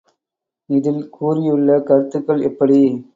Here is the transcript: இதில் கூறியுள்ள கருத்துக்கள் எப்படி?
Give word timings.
இதில் 0.69 1.03
கூறியுள்ள 1.09 1.79
கருத்துக்கள் 1.81 2.41
எப்படி? 2.41 2.79